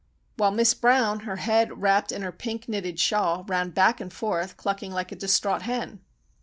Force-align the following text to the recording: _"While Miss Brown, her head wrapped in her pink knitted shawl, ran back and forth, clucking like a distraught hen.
_"While 0.37 0.49
Miss 0.49 0.73
Brown, 0.73 1.19
her 1.19 1.35
head 1.35 1.79
wrapped 1.79 2.11
in 2.11 2.23
her 2.23 2.31
pink 2.31 2.67
knitted 2.67 2.99
shawl, 2.99 3.43
ran 3.47 3.69
back 3.69 4.01
and 4.01 4.11
forth, 4.11 4.57
clucking 4.57 4.91
like 4.91 5.11
a 5.11 5.15
distraught 5.15 5.61
hen. 5.61 5.99